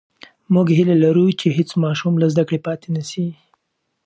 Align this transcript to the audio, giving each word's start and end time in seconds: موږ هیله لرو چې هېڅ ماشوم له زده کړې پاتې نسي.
موږ 0.53 0.67
هیله 0.77 0.95
لرو 1.03 1.25
چې 1.39 1.47
هېڅ 1.57 1.69
ماشوم 1.83 2.13
له 2.21 2.27
زده 2.33 2.43
کړې 2.47 2.59
پاتې 2.67 2.87
نسي. 2.95 3.27